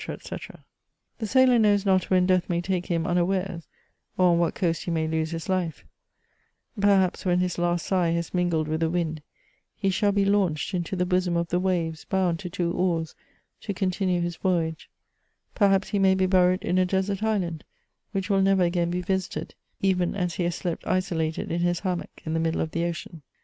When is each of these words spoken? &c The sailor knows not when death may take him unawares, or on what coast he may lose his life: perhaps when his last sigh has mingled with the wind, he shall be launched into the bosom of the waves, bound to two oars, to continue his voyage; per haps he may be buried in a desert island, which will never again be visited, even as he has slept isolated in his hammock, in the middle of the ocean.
&c 0.01 0.17
The 1.19 1.27
sailor 1.27 1.59
knows 1.59 1.85
not 1.85 2.09
when 2.09 2.25
death 2.25 2.49
may 2.49 2.59
take 2.59 2.87
him 2.87 3.05
unawares, 3.05 3.67
or 4.17 4.31
on 4.31 4.39
what 4.39 4.55
coast 4.55 4.85
he 4.85 4.89
may 4.89 5.07
lose 5.07 5.29
his 5.29 5.47
life: 5.47 5.85
perhaps 6.79 7.23
when 7.23 7.37
his 7.37 7.59
last 7.59 7.85
sigh 7.85 8.09
has 8.09 8.33
mingled 8.33 8.67
with 8.67 8.79
the 8.79 8.89
wind, 8.89 9.21
he 9.75 9.91
shall 9.91 10.11
be 10.11 10.25
launched 10.25 10.73
into 10.73 10.95
the 10.95 11.05
bosom 11.05 11.37
of 11.37 11.49
the 11.49 11.59
waves, 11.59 12.03
bound 12.05 12.39
to 12.39 12.49
two 12.49 12.71
oars, 12.71 13.13
to 13.59 13.75
continue 13.75 14.21
his 14.21 14.37
voyage; 14.37 14.89
per 15.53 15.69
haps 15.69 15.89
he 15.89 15.99
may 15.99 16.15
be 16.15 16.25
buried 16.25 16.63
in 16.63 16.79
a 16.79 16.85
desert 16.87 17.21
island, 17.21 17.63
which 18.11 18.27
will 18.27 18.41
never 18.41 18.63
again 18.63 18.89
be 18.89 19.01
visited, 19.03 19.53
even 19.83 20.15
as 20.15 20.33
he 20.33 20.43
has 20.45 20.55
slept 20.55 20.83
isolated 20.87 21.51
in 21.51 21.59
his 21.59 21.81
hammock, 21.81 22.23
in 22.25 22.33
the 22.33 22.39
middle 22.39 22.61
of 22.61 22.71
the 22.71 22.85
ocean. 22.85 23.21